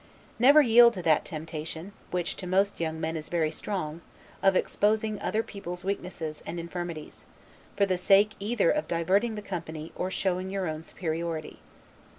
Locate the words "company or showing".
9.43-10.49